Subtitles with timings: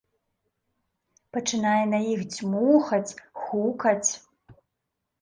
[1.37, 4.11] Пачынае на іх дзьмухаць, хукаць.